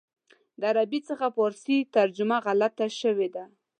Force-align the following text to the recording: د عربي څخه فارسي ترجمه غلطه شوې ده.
د 0.59 0.61
عربي 0.71 0.99
څخه 1.09 1.25
فارسي 1.35 1.77
ترجمه 1.95 2.37
غلطه 2.45 2.87
شوې 3.01 3.27
ده. 3.35 3.43